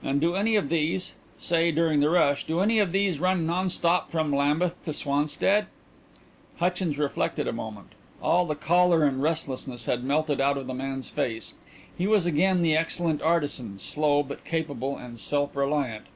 [0.00, 3.68] "And do any of those say, during the rush do any of those run non
[3.68, 5.66] stop from Lambeth to Swanstead?"
[6.58, 7.88] Hutchins reflected a moment.
[8.22, 11.54] All the choler and restlessness had melted out of the man's face.
[11.98, 16.06] He was again the excellent artisan, slow but capable and self reliant.